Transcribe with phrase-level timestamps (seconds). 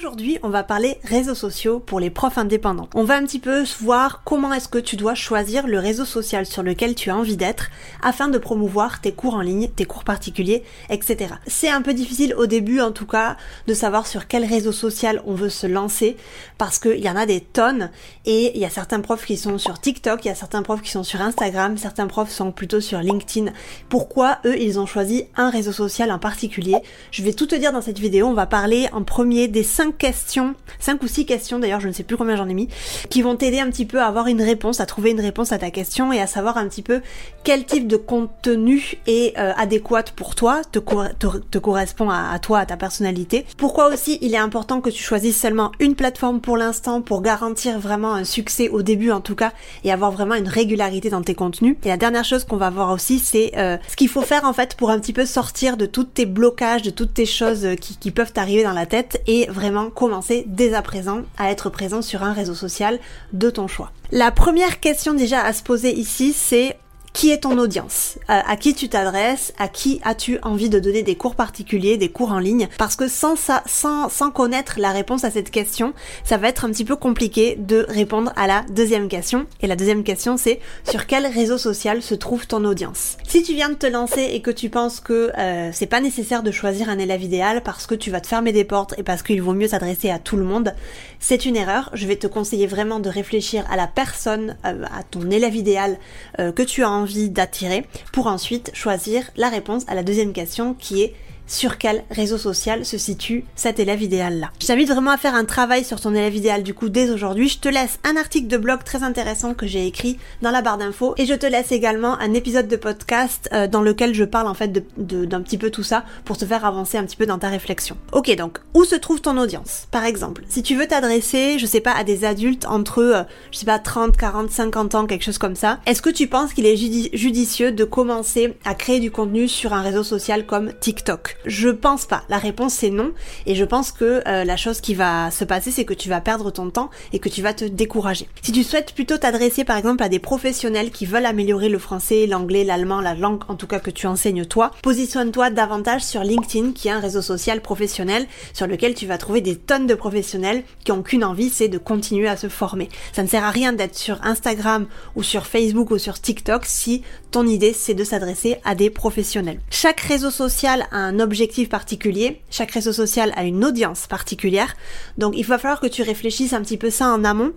[0.00, 2.88] Aujourd'hui, on va parler réseaux sociaux pour les profs indépendants.
[2.94, 6.46] On va un petit peu voir comment est-ce que tu dois choisir le réseau social
[6.46, 7.68] sur lequel tu as envie d'être
[8.00, 11.34] afin de promouvoir tes cours en ligne, tes cours particuliers, etc.
[11.46, 15.20] C'est un peu difficile au début en tout cas de savoir sur quel réseau social
[15.26, 16.16] on veut se lancer
[16.56, 17.90] parce qu'il y en a des tonnes
[18.24, 20.80] et il y a certains profs qui sont sur TikTok, il y a certains profs
[20.80, 23.52] qui sont sur Instagram, certains profs sont plutôt sur LinkedIn.
[23.90, 26.78] Pourquoi eux ils ont choisi un réseau social en particulier?
[27.10, 29.89] Je vais tout te dire dans cette vidéo, on va parler en premier des 5
[29.92, 32.68] questions, 5 ou 6 questions d'ailleurs, je ne sais plus combien j'en ai mis,
[33.08, 35.58] qui vont t'aider un petit peu à avoir une réponse, à trouver une réponse à
[35.58, 37.00] ta question et à savoir un petit peu
[37.44, 42.66] quel type de contenu est euh, adéquat pour toi, te, te, correspond à, toi, à
[42.66, 43.44] ta personnalité.
[43.56, 47.78] Pourquoi aussi il est important que tu choisisses seulement une plateforme pour l'instant pour garantir
[47.78, 49.52] vraiment un succès au début en tout cas
[49.84, 51.76] et avoir vraiment une régularité dans tes contenus.
[51.84, 54.52] Et la dernière chose qu'on va voir aussi c'est euh, ce qu'il faut faire en
[54.52, 57.96] fait pour un petit peu sortir de tous tes blocages, de toutes tes choses qui,
[57.96, 62.02] qui peuvent t'arriver dans la tête et vraiment commencer dès à présent à être présent
[62.02, 62.98] sur un réseau social
[63.32, 63.92] de ton choix.
[64.12, 66.76] La première question déjà à se poser ici, c'est
[67.12, 71.02] qui est ton audience euh, À qui tu t'adresses À qui as-tu envie de donner
[71.02, 75.24] des cours particuliers, des cours en ligne Parce que sans ça, sans, connaître la réponse
[75.24, 75.92] à cette question,
[76.24, 79.46] ça va être un petit peu compliqué de répondre à la deuxième question.
[79.60, 83.54] Et la deuxième question, c'est sur quel réseau social se trouve ton audience Si tu
[83.54, 86.88] viens de te lancer et que tu penses que euh, c'est pas nécessaire de choisir
[86.88, 89.54] un élève idéal parce que tu vas te fermer des portes et parce qu'il vaut
[89.54, 90.74] mieux s'adresser à tout le monde,
[91.18, 91.90] c'est une erreur.
[91.92, 95.98] Je vais te conseiller vraiment de réfléchir à la personne, euh, à ton élève idéal
[96.38, 96.90] que tu as
[97.30, 101.14] d'attirer pour ensuite choisir la réponse à la deuxième question qui est
[101.50, 104.50] sur quel réseau social se situe cet élève idéal là.
[104.60, 107.48] Je t'invite vraiment à faire un travail sur ton élève idéal du coup dès aujourd'hui.
[107.48, 110.78] Je te laisse un article de blog très intéressant que j'ai écrit dans la barre
[110.78, 114.46] d'infos et je te laisse également un épisode de podcast euh, dans lequel je parle
[114.46, 117.38] en fait d'un petit peu tout ça pour te faire avancer un petit peu dans
[117.38, 117.96] ta réflexion.
[118.12, 119.88] Ok donc où se trouve ton audience?
[119.90, 123.58] Par exemple, si tu veux t'adresser, je sais pas, à des adultes entre, euh, je
[123.58, 126.66] sais pas, 30, 40, 50 ans, quelque chose comme ça, est-ce que tu penses qu'il
[126.66, 131.39] est judicieux de commencer à créer du contenu sur un réseau social comme TikTok?
[131.44, 132.22] Je pense pas.
[132.28, 133.12] La réponse c'est non.
[133.46, 136.20] Et je pense que euh, la chose qui va se passer, c'est que tu vas
[136.20, 138.28] perdre ton temps et que tu vas te décourager.
[138.42, 142.26] Si tu souhaites plutôt t'adresser par exemple à des professionnels qui veulent améliorer le français,
[142.26, 146.72] l'anglais, l'allemand, la langue en tout cas que tu enseignes toi, positionne-toi davantage sur LinkedIn
[146.72, 150.64] qui est un réseau social professionnel sur lequel tu vas trouver des tonnes de professionnels
[150.84, 152.88] qui ont qu'une envie, c'est de continuer à se former.
[153.12, 154.86] Ça ne sert à rien d'être sur Instagram
[155.16, 159.60] ou sur Facebook ou sur TikTok si ton idée c'est de s'adresser à des professionnels.
[159.70, 161.29] Chaque réseau social a un objectif
[161.68, 164.74] particulier, chaque réseau social a une audience particulière,
[165.18, 167.52] donc il va falloir que tu réfléchisses un petit peu ça en amont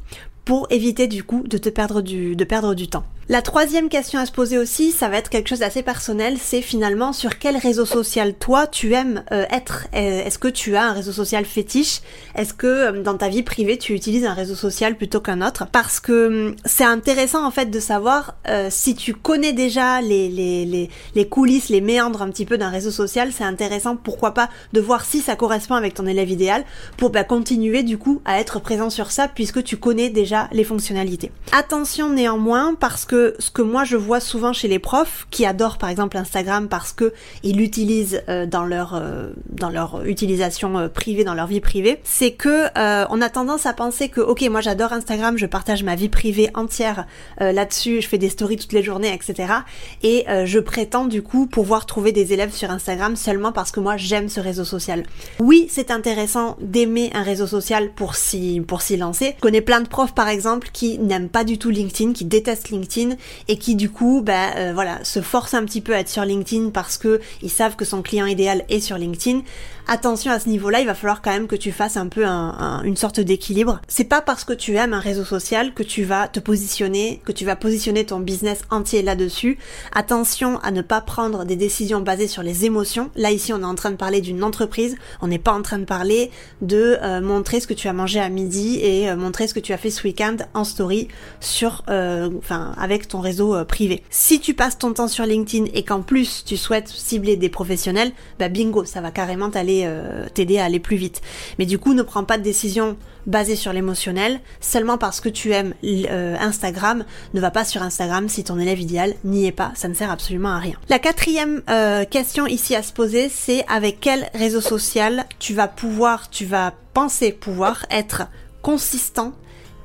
[0.45, 3.05] pour éviter du coup de te perdre du, de perdre du temps.
[3.29, 6.61] La troisième question à se poser aussi, ça va être quelque chose d'assez personnel, c'est
[6.61, 9.87] finalement sur quel réseau social toi tu aimes euh, être?
[9.95, 12.01] Euh, est-ce que tu as un réseau social fétiche?
[12.35, 15.67] Est-ce que euh, dans ta vie privée tu utilises un réseau social plutôt qu'un autre?
[15.71, 18.35] Parce que hum, c'est intéressant en fait de savoir
[18.69, 22.91] si tu connais déjà les, les, les, coulisses, les méandres un petit peu d'un réseau
[22.91, 26.65] social, c'est intéressant pourquoi pas de voir si ça correspond avec ton élève idéal
[26.97, 30.65] pour bah, continuer du coup à être présent sur ça puisque tu connais déjà les
[30.65, 31.31] fonctionnalités.
[31.53, 35.77] Attention néanmoins parce que ce que moi je vois souvent chez les profs qui adorent
[35.77, 37.13] par exemple Instagram parce que
[37.43, 41.99] ils l'utilisent euh, dans leur euh, dans leur utilisation euh, privée, dans leur vie privée,
[42.03, 42.63] c'est que
[43.09, 46.49] on a tendance à penser que ok moi j'adore Instagram, je partage ma vie privée
[46.53, 47.05] entière
[47.39, 49.53] là-dessus, je fais des stories toutes les journées, etc.
[50.01, 53.97] Et je prétends du coup pouvoir trouver des élèves sur Instagram seulement parce que moi
[53.97, 55.03] j'aime ce réseau social.
[55.39, 59.33] Oui, c'est intéressant d'aimer un réseau social pour s'y pour s'y lancer.
[59.37, 62.69] Je connais plein de profs par exemple qui n'aiment pas du tout LinkedIn, qui détestent
[62.69, 63.02] LinkedIn
[63.47, 66.25] et qui du coup bah euh, voilà se force un petit peu à être sur
[66.25, 69.41] LinkedIn parce que ils savent que son client idéal est sur LinkedIn
[69.87, 72.95] attention à ce niveau-là, il va falloir quand même que tu fasses un peu une
[72.95, 73.81] sorte d'équilibre.
[73.87, 77.31] C'est pas parce que tu aimes un réseau social que tu vas te positionner, que
[77.31, 79.57] tu vas positionner ton business entier là-dessus.
[79.93, 83.09] Attention à ne pas prendre des décisions basées sur les émotions.
[83.15, 84.95] Là ici, on est en train de parler d'une entreprise.
[85.21, 86.31] On n'est pas en train de parler
[86.61, 89.59] de euh, montrer ce que tu as mangé à midi et euh, montrer ce que
[89.59, 91.07] tu as fait ce week-end en story
[91.39, 92.29] sur, euh,
[92.77, 94.03] avec ton réseau privé.
[94.09, 98.11] Si tu passes ton temps sur LinkedIn et qu'en plus tu souhaites cibler des professionnels,
[98.39, 101.21] bah bingo, ça va carrément t'aller euh, t'aider à aller plus vite.
[101.59, 105.51] Mais du coup, ne prends pas de décision basé sur l'émotionnel, seulement parce que tu
[105.51, 109.71] aimes euh, Instagram, ne va pas sur Instagram si ton élève idéal n'y est pas,
[109.75, 110.75] ça ne sert absolument à rien.
[110.89, 115.67] La quatrième euh, question ici à se poser, c'est avec quel réseau social tu vas
[115.67, 118.23] pouvoir, tu vas penser pouvoir être
[118.61, 119.33] consistant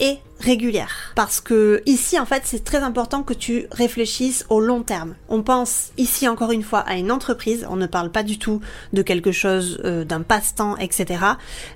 [0.00, 1.12] et régulière.
[1.14, 5.14] Parce que ici, en fait, c'est très important que tu réfléchisses au long terme.
[5.28, 7.66] On pense ici encore une fois à une entreprise.
[7.70, 8.60] On ne parle pas du tout
[8.92, 11.24] de quelque chose euh, d'un passe-temps, etc.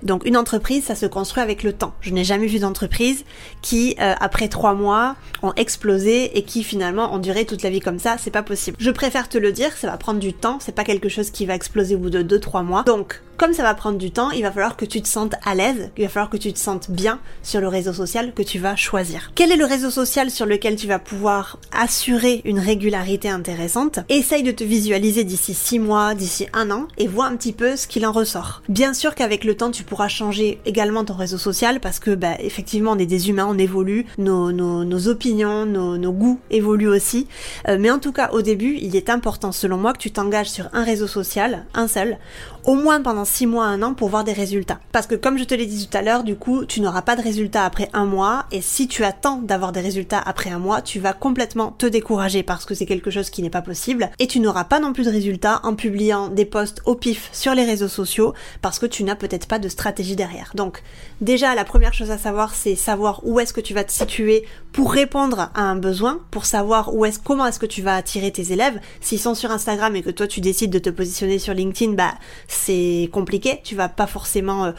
[0.03, 1.95] Donc une entreprise, ça se construit avec le temps.
[2.01, 3.25] Je n'ai jamais vu d'entreprise
[3.61, 7.81] qui, euh, après trois mois, ont explosé et qui finalement ont duré toute la vie
[7.81, 8.17] comme ça.
[8.19, 8.77] C'est pas possible.
[8.81, 10.59] Je préfère te le dire, ça va prendre du temps.
[10.61, 12.83] C'est pas quelque chose qui va exploser au bout de deux, trois mois.
[12.85, 15.57] Donc comme ça va prendre du temps, il va falloir que tu te sentes à
[15.57, 18.77] l'aise, il va falloir que tu te sentes bien sur le réseau social que vas
[18.77, 19.31] choisir.
[19.35, 24.01] Quel est le réseau social sur lequel tu vas pouvoir assurer une régularité intéressante?
[24.09, 27.77] Essaye de te visualiser d'ici 6 mois, d'ici un an et vois un petit peu
[27.77, 28.63] ce qu'il en ressort.
[28.69, 32.37] Bien sûr qu'avec le temps, tu pourras changer également ton réseau social parce que, bah,
[32.39, 37.27] effectivement, on est des humains, on évolue, nos, nos, opinions, nos, nos, goûts évoluent aussi.
[37.69, 40.51] Euh, mais en tout cas, au début, il est important, selon moi, que tu t'engages
[40.51, 42.19] sur un réseau social, un seul,
[42.65, 44.79] au moins pendant 6 mois, un an pour voir des résultats.
[44.93, 47.17] Parce que comme je te l'ai dit tout à l'heure, du coup, tu n'auras pas
[47.17, 50.83] de résultats après un mois et si tu attends d'avoir des résultats après un mois,
[50.83, 54.27] tu vas complètement te décourager parce que c'est quelque chose qui n'est pas possible et
[54.27, 57.65] tu n'auras pas non plus de résultats en publiant des posts au pif sur les
[57.65, 60.53] réseaux sociaux parce que tu n'as peut-être pas de stratégie derrière.
[60.55, 60.83] Donc
[61.21, 64.45] déjà, la première chose à savoir, c'est savoir où est-ce que tu vas te situer
[64.73, 68.31] pour répondre à un besoin, pour savoir où est-ce, comment est-ce que tu vas attirer
[68.31, 68.81] tes élèves.
[69.01, 72.15] S'ils sont sur Instagram et que toi tu décides de te positionner sur LinkedIn, bah
[72.49, 74.73] c'est compliqué, tu vas pas forcément euh,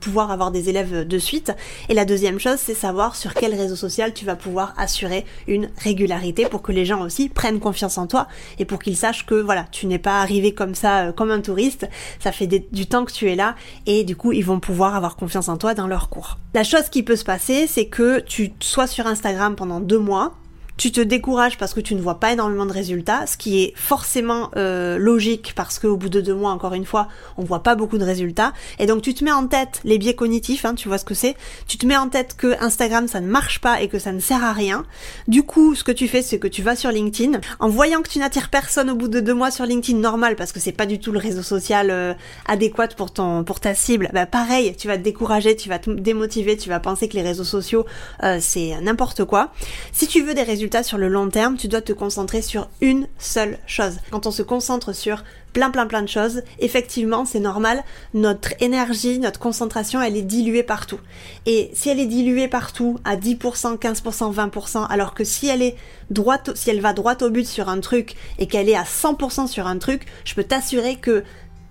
[0.00, 1.52] pouvoir avoir des élèves de suite.
[1.88, 5.70] Et la deuxième chose, c'est savoir sur quel réseau social tu vas pouvoir assurer une
[5.78, 9.34] régularité pour que les gens aussi prennent confiance en toi et pour qu'ils sachent que
[9.34, 11.88] voilà, tu n'es pas arrivé comme ça, euh, comme un touriste,
[12.18, 13.54] ça fait du temps que tu es là
[13.86, 16.38] et du coup ils vont pouvoir avoir confiance en toi dans leur cours.
[16.54, 20.34] La chose qui peut se passer, c'est que tu sois sur Instagram pendant deux mois,
[20.78, 23.72] tu te décourages parce que tu ne vois pas énormément de résultats, ce qui est
[23.76, 27.74] forcément euh, logique parce qu'au bout de deux mois, encore une fois, on voit pas
[27.74, 28.52] beaucoup de résultats.
[28.78, 31.14] Et donc tu te mets en tête les biais cognitifs, hein, tu vois ce que
[31.14, 31.36] c'est.
[31.66, 34.20] Tu te mets en tête que Instagram ça ne marche pas et que ça ne
[34.20, 34.86] sert à rien.
[35.26, 38.08] Du coup, ce que tu fais, c'est que tu vas sur LinkedIn, en voyant que
[38.08, 40.86] tu n'attires personne au bout de deux mois sur LinkedIn, normal parce que c'est pas
[40.86, 42.14] du tout le réseau social euh,
[42.46, 44.10] adéquat pour ton pour ta cible.
[44.14, 47.22] Bah pareil, tu vas te décourager, tu vas te démotiver, tu vas penser que les
[47.22, 47.84] réseaux sociaux
[48.22, 49.50] euh, c'est n'importe quoi.
[49.90, 50.42] Si tu veux des
[50.82, 53.98] sur le long terme, tu dois te concentrer sur une seule chose.
[54.10, 57.82] Quand on se concentre sur plein plein plein de choses, effectivement, c'est normal,
[58.14, 61.00] notre énergie, notre concentration, elle est diluée partout.
[61.46, 65.76] Et si elle est diluée partout à 10%, 15%, 20%, alors que si elle est
[66.10, 69.46] droite, si elle va droit au but sur un truc et qu'elle est à 100%
[69.46, 71.24] sur un truc, je peux t'assurer que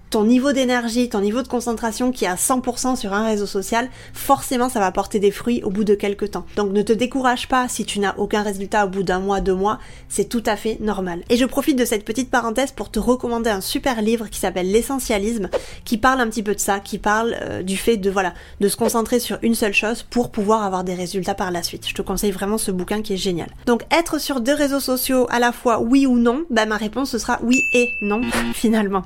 [0.09, 3.89] ton niveau d'énergie, ton niveau de concentration qui est à 100% sur un réseau social,
[4.13, 6.45] forcément ça va porter des fruits au bout de quelques temps.
[6.56, 9.56] Donc ne te décourage pas si tu n'as aucun résultat au bout d'un mois, deux
[9.56, 11.21] mois, c'est tout à fait normal.
[11.30, 14.71] Et je profite de cette petite parenthèse pour te recommander un super livre qui s'appelle
[14.71, 15.50] L'essentialisme,
[15.86, 18.68] qui parle un petit peu de ça, qui parle euh, du fait de voilà, de
[18.68, 21.88] se concentrer sur une seule chose pour pouvoir avoir des résultats par la suite.
[21.88, 23.50] Je te conseille vraiment ce bouquin qui est génial.
[23.65, 27.12] Donc être sur deux réseaux sociaux à la fois oui ou non, bah ma réponse
[27.12, 28.21] ce sera oui et non
[28.53, 29.03] finalement.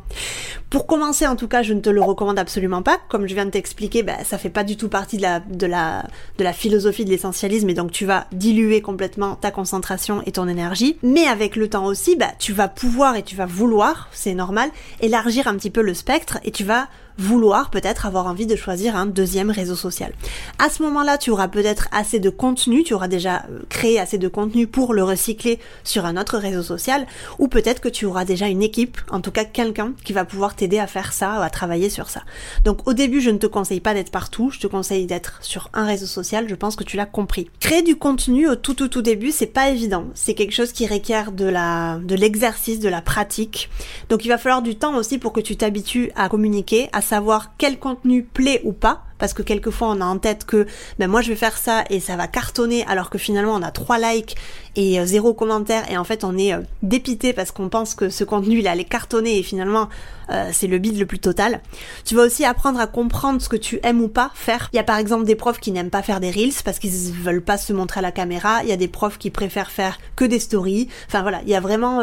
[0.92, 3.00] Commencer, en tout cas, je ne te le recommande absolument pas.
[3.08, 5.66] Comme je viens de t'expliquer, bah, ça fait pas du tout partie de la, de
[5.66, 6.04] la,
[6.38, 10.50] de la philosophie de l'essentialisme et donc tu vas diluer complètement ta concentration et ton
[10.50, 10.98] énergie.
[11.02, 14.70] Mais avec le temps aussi, bah, tu vas pouvoir et tu vas vouloir, c'est normal,
[15.00, 18.96] élargir un petit peu le spectre et tu vas vouloir peut-être avoir envie de choisir
[18.96, 20.14] un deuxième réseau social.
[20.60, 24.18] À ce moment-là, tu auras peut-être assez de contenu, tu auras déjà euh, créé assez
[24.18, 27.06] de contenu pour le recycler sur un autre réseau social,
[27.40, 30.56] ou peut-être que tu auras déjà une équipe, en tout cas quelqu'un qui va pouvoir
[30.56, 32.22] t'aider à faire ça, à travailler sur ça.
[32.64, 35.70] Donc au début, je ne te conseille pas d'être partout, je te conseille d'être sur
[35.74, 37.50] un réseau social, je pense que tu l'as compris.
[37.60, 40.06] Créer du contenu au tout tout tout début, c'est pas évident.
[40.14, 43.70] C'est quelque chose qui requiert de la de l'exercice, de la pratique.
[44.10, 47.52] Donc il va falloir du temps aussi pour que tu t'habitues à communiquer, à savoir
[47.58, 50.66] quel contenu plaît ou pas parce que quelquefois on a en tête que
[50.98, 53.70] ben moi je vais faire ça et ça va cartonner alors que finalement on a
[53.70, 54.36] trois likes
[54.76, 58.10] et euh, zéro commentaire et en fait on est euh, dépité parce qu'on pense que
[58.10, 59.90] ce contenu il allait cartonner et finalement
[60.32, 61.62] euh, c'est le bide le plus total.
[62.04, 64.70] Tu vas aussi apprendre à comprendre ce que tu aimes ou pas faire.
[64.74, 67.14] Il y a par exemple des profs qui n'aiment pas faire des reels parce qu'ils
[67.14, 68.64] veulent pas se montrer à la caméra.
[68.64, 70.88] Il y a des profs qui préfèrent faire que des stories.
[71.08, 72.02] Enfin voilà, il y a vraiment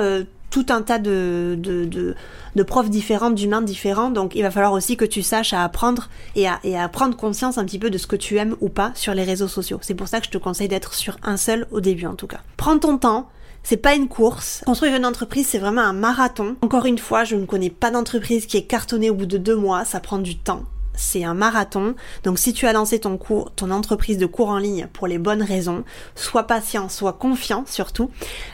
[0.50, 4.11] tout un tas de, de, de, profs différentes, d'humains différents.
[4.11, 7.17] Donc il va falloir aussi que tu saches à apprendre et à, et à prendre
[7.17, 9.78] conscience un petit peu de ce que tu aimes ou pas sur les réseaux sociaux.
[9.83, 12.26] C'est pour ça que je te conseille d'être sur un seul au début en tout
[12.26, 12.40] cas.
[12.57, 13.28] Prends ton temps.
[13.64, 14.62] C'est pas une course.
[14.64, 16.57] Construire une entreprise, c'est vraiment un marathon.
[16.62, 19.57] Encore une fois, je ne connais pas d'entreprise qui est cartonnée au bout de deux
[19.57, 19.85] mois.
[19.85, 20.62] Ça prend du temps
[20.99, 21.95] c'est un marathon.
[22.25, 25.19] Donc si tu as lancé ton cours, ton entreprise de cours en ligne pour les
[25.19, 28.11] bonnes raisons, sois patient, sois confiant surtout.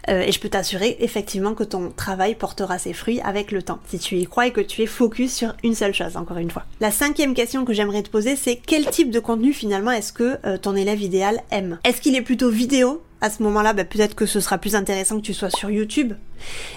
[0.09, 3.81] Euh, et je peux t'assurer effectivement que ton travail portera ses fruits avec le temps.
[3.89, 6.51] Si tu y crois et que tu es focus sur une seule chose, encore une
[6.51, 6.65] fois.
[6.81, 10.39] La cinquième question que j'aimerais te poser, c'est quel type de contenu finalement est-ce que
[10.45, 11.79] euh, ton élève idéal aime?
[11.85, 15.17] Est-ce qu'il est plutôt vidéo à ce moment-là, bah, peut-être que ce sera plus intéressant
[15.17, 16.13] que tu sois sur YouTube.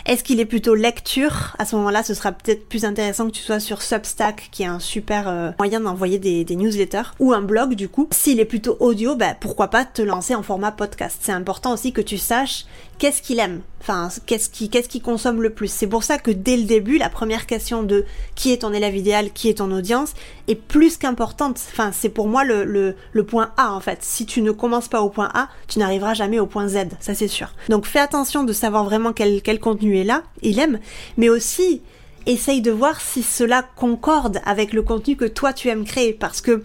[0.05, 3.41] Est-ce qu'il est plutôt lecture À ce moment-là, ce sera peut-être plus intéressant que tu
[3.41, 7.73] sois sur Substack, qui est un super euh, moyen d'envoyer des, newsletters, ou un blog
[7.73, 8.07] du coup.
[8.11, 11.17] S'il est plutôt audio, bah, pourquoi pas te lancer en format podcast.
[11.21, 12.65] C'est important aussi que tu saches
[12.99, 15.71] qu'est-ce qu'il aime, enfin qu'est-ce qui qu'est-ce qu'il consomme le plus.
[15.71, 18.95] C'est pour ça que dès le début, la première question de qui est ton élève
[18.95, 20.13] idéal, qui est ton audience,
[20.47, 21.59] est plus qu'importante.
[21.71, 23.99] Enfin, c'est pour moi le point A en fait.
[24.01, 27.13] Si tu ne commences pas au point A, tu n'arriveras jamais au point Z, ça
[27.13, 27.53] c'est sûr.
[27.69, 30.79] Donc fais attention de savoir vraiment quel, quel contenu est là, il aime,
[31.17, 31.81] mais aussi
[32.25, 36.41] essaye de voir si cela concorde avec le contenu que toi tu aimes créer, parce
[36.41, 36.61] que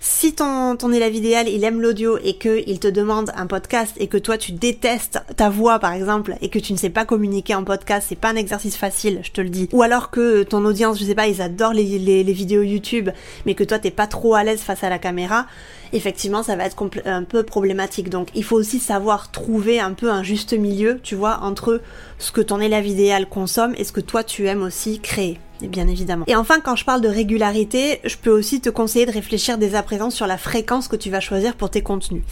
[0.00, 4.06] si ton, ton élève idéal, il aime l'audio et qu'il te demande un podcast et
[4.06, 7.54] que toi tu détestes ta voix par exemple et que tu ne sais pas communiquer
[7.54, 9.68] en podcast, c'est pas un exercice facile, je te le dis.
[9.72, 13.10] Ou alors que ton audience, je sais pas, ils adorent les, les, les vidéos YouTube
[13.44, 15.46] mais que toi t'es pas trop à l'aise face à la caméra,
[15.92, 18.10] effectivement ça va être un peu problématique.
[18.10, 21.80] Donc il faut aussi savoir trouver un peu un juste milieu, tu vois, entre
[22.18, 25.88] ce que ton élève idéal consomme et ce que toi tu aimes aussi créer bien
[25.88, 26.24] évidemment.
[26.26, 29.74] Et enfin, quand je parle de régularité, je peux aussi te conseiller de réfléchir dès
[29.74, 32.22] à présent sur la fréquence que tu vas choisir pour tes contenus.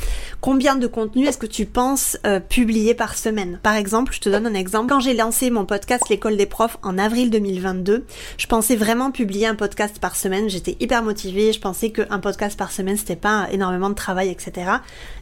[0.41, 3.59] Combien de contenus est-ce que tu penses euh, publier par semaine?
[3.63, 4.89] Par exemple, je te donne un exemple.
[4.89, 8.05] Quand j'ai lancé mon podcast L'école des profs en avril 2022,
[8.37, 10.49] je pensais vraiment publier un podcast par semaine.
[10.49, 11.53] J'étais hyper motivée.
[11.53, 14.71] Je pensais qu'un podcast par semaine, c'était pas énormément de travail, etc.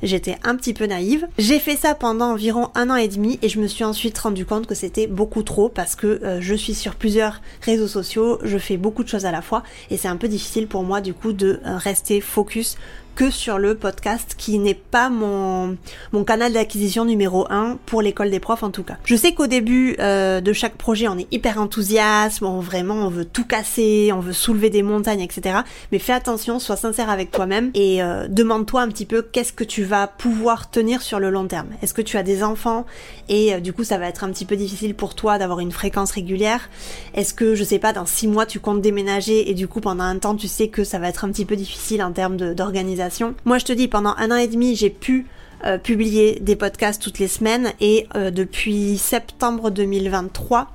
[0.03, 1.29] J'étais un petit peu naïve.
[1.39, 4.45] J'ai fait ça pendant environ un an et demi et je me suis ensuite rendu
[4.45, 8.59] compte que c'était beaucoup trop parce que euh, je suis sur plusieurs réseaux sociaux, je
[8.59, 11.15] fais beaucoup de choses à la fois et c'est un peu difficile pour moi du
[11.15, 12.77] coup de euh, rester focus
[13.15, 15.77] que sur le podcast qui n'est pas mon,
[16.13, 18.97] mon canal d'acquisition numéro 1 pour l'école des profs en tout cas.
[19.05, 23.09] Je sais qu'au début euh, de chaque projet on est hyper enthousiaste, on, vraiment on
[23.09, 25.61] veut tout casser, on veut soulever des montagnes etc.
[25.91, 29.65] Mais fais attention, sois sincère avec toi-même et euh, demande-toi un petit peu qu'est-ce que
[29.65, 31.69] tu vas pouvoir tenir sur le long terme.
[31.83, 32.87] Est-ce que tu as des enfants
[33.29, 35.73] et euh, du coup ça va être un petit peu difficile pour toi d'avoir une
[35.73, 36.71] fréquence régulière
[37.15, 40.05] Est-ce que je sais pas dans 6 mois tu comptes déménager et du coup pendant
[40.05, 43.02] un temps tu sais que ça va être un petit peu difficile en termes d'organisation
[43.45, 45.27] moi, je te dis, pendant un an et demi, j'ai pu
[45.65, 50.69] euh, publier des podcasts toutes les semaines et euh, depuis septembre 2023,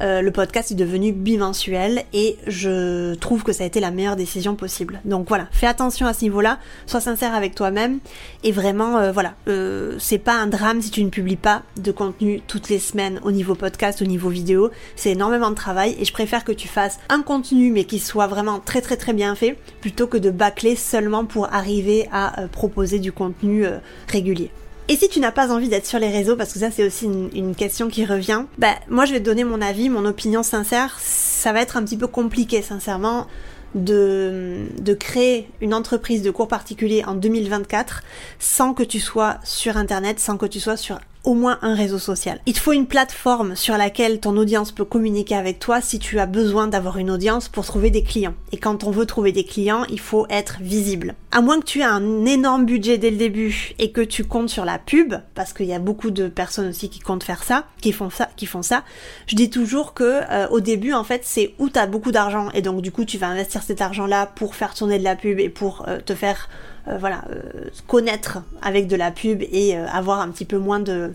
[0.00, 4.16] euh, le podcast est devenu bimensuel et je trouve que ça a été la meilleure
[4.16, 5.00] décision possible.
[5.04, 7.98] Donc voilà, fais attention à ce niveau-là, sois sincère avec toi-même
[8.42, 11.92] et vraiment euh, voilà, euh, c'est pas un drame si tu ne publies pas de
[11.92, 16.04] contenu toutes les semaines au niveau podcast, au niveau vidéo, c'est énormément de travail et
[16.04, 19.34] je préfère que tu fasses un contenu mais qui soit vraiment très très très bien
[19.34, 23.64] fait plutôt que de bâcler seulement pour arriver à proposer du contenu
[24.08, 24.50] régulier.
[24.88, 27.06] Et si tu n'as pas envie d'être sur les réseaux, parce que ça c'est aussi
[27.06, 30.98] une, question qui revient, bah moi je vais te donner mon avis, mon opinion sincère,
[31.00, 33.26] ça va être un petit peu compliqué sincèrement
[33.74, 38.02] de, de créer une entreprise de cours particuliers en 2024
[38.38, 41.98] sans que tu sois sur internet, sans que tu sois sur au moins un réseau
[41.98, 42.40] social.
[42.46, 46.18] Il te faut une plateforme sur laquelle ton audience peut communiquer avec toi si tu
[46.18, 48.34] as besoin d'avoir une audience pour trouver des clients.
[48.52, 51.14] Et quand on veut trouver des clients, il faut être visible.
[51.32, 54.50] À moins que tu aies un énorme budget dès le début et que tu comptes
[54.50, 57.64] sur la pub, parce qu'il y a beaucoup de personnes aussi qui comptent faire ça,
[57.80, 58.84] qui font ça, qui font ça.
[59.26, 62.50] Je dis toujours que euh, au début, en fait, c'est où tu as beaucoup d'argent
[62.54, 65.40] et donc du coup, tu vas investir cet argent-là pour faire tourner de la pub
[65.40, 66.48] et pour euh, te faire
[66.86, 71.14] voilà, euh, connaître avec de la pub et euh, avoir un petit peu moins de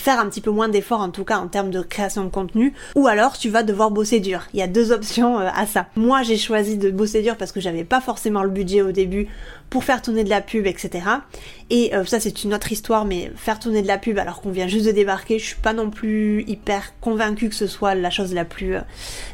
[0.00, 2.72] faire un petit peu moins d'efforts en tout cas en termes de création de contenu
[2.94, 4.42] ou alors tu vas devoir bosser dur.
[4.54, 5.86] Il y a deux options à ça.
[5.96, 9.28] Moi j'ai choisi de bosser dur parce que j'avais pas forcément le budget au début
[9.68, 11.04] pour faire tourner de la pub, etc.
[11.70, 14.50] Et euh, ça c'est une autre histoire, mais faire tourner de la pub alors qu'on
[14.50, 18.10] vient juste de débarquer, je suis pas non plus hyper convaincue que ce soit la
[18.10, 18.80] chose la plus euh,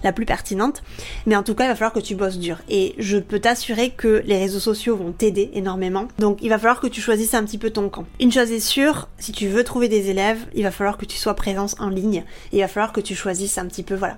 [0.05, 0.83] la plus pertinente.
[1.25, 2.59] Mais en tout cas, il va falloir que tu bosses dur.
[2.69, 6.09] Et je peux t'assurer que les réseaux sociaux vont t'aider énormément.
[6.19, 8.05] Donc il va falloir que tu choisisses un petit peu ton camp.
[8.21, 11.17] Une chose est sûre, si tu veux trouver des élèves, il va falloir que tu
[11.17, 12.25] sois présence en ligne.
[12.53, 14.17] Il va falloir que tu choisisses un petit peu voilà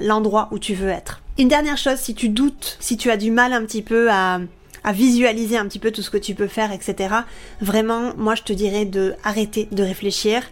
[0.00, 1.20] l'endroit où tu veux être.
[1.38, 4.40] Une dernière chose, si tu doutes, si tu as du mal un petit peu à
[4.84, 7.14] à visualiser un petit peu tout ce que tu peux faire, etc.
[7.60, 10.42] Vraiment, moi je te dirais de arrêter de réfléchir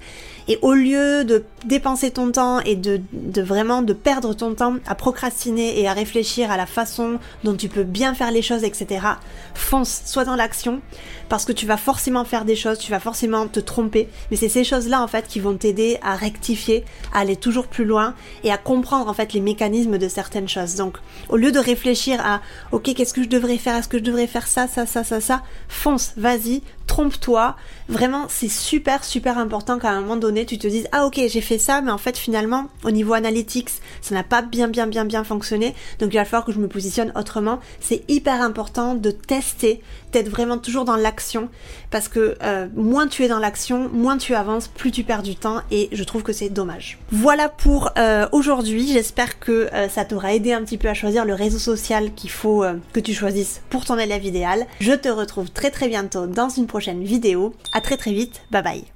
[0.49, 4.77] Et au lieu de dépenser ton temps et de, de vraiment de perdre ton temps
[4.87, 8.63] à procrastiner et à réfléchir à la façon dont tu peux bien faire les choses,
[8.63, 9.07] etc.,
[9.55, 10.81] fonce, sois dans l'action,
[11.29, 14.49] parce que tu vas forcément faire des choses, tu vas forcément te tromper, mais c'est
[14.49, 18.53] ces choses-là en fait qui vont t'aider à rectifier, à aller toujours plus loin et
[18.53, 20.77] à comprendre en fait les mécanismes de certaines choses.
[20.77, 20.99] Donc,
[21.29, 22.41] au lieu de réfléchir à
[22.73, 25.21] ok, qu'est-ce que je devrais faire, est-ce que je devrais faire ça, ça, ça, ça,
[25.21, 27.57] ça, fonce, vas-y, trompe-toi.
[27.89, 31.41] Vraiment, c'est super, super important qu'à un moment donné, tu te dises, ah ok, j'ai
[31.41, 35.05] fait ça, mais en fait, finalement, au niveau analytics, ça n'a pas bien, bien, bien,
[35.05, 35.75] bien fonctionné.
[35.99, 37.61] Donc, il va falloir que je me positionne autrement.
[37.81, 39.83] C'est hyper important de tester,
[40.17, 41.49] d'être vraiment toujours dans l'action,
[41.91, 45.37] parce que euh, moins tu es dans l'action, moins tu avances, plus tu perds du
[45.37, 46.99] temps, et je trouve que c'est dommage.
[47.11, 48.93] Voilà pour euh, aujourd'hui.
[48.93, 52.31] J'espère que euh, ça t'aura aidé un petit peu à choisir le réseau social qu'il
[52.31, 54.67] faut que tu choisisses pour ton élève idéal.
[54.81, 57.55] Je te retrouve très très bientôt dans une prochaine vidéo.
[57.73, 58.96] À très très vite, bye bye.